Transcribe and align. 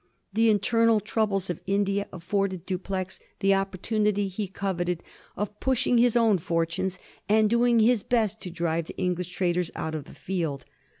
The 0.33 0.49
internal 0.49 0.99
troubles 0.99 1.51
of 1.51 1.61
India 1.67 2.07
afforded 2.11 2.65
Dupleix 2.65 3.19
the 3.39 3.53
opportunity 3.53 4.29
he 4.29 4.47
coveted 4.47 5.03
of 5.37 5.59
pushing 5.59 5.99
his 5.99 6.15
own 6.17 6.39
fortunes, 6.39 6.97
and 7.29 7.47
doing 7.47 7.79
his 7.79 8.01
best 8.01 8.41
to 8.41 8.49
drive 8.49 8.87
the 8.87 8.97
English 8.97 9.37
trad 9.37 9.57
ers 9.57 9.69
out 9.75 9.93
of 9.93 10.05
the 10.05 10.15
field. 10.15 10.65